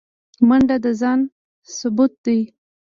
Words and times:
منډه 0.47 0.77
د 0.83 0.85
ځان 1.01 1.19
ثبوت 1.77 2.13
دی 2.25 2.39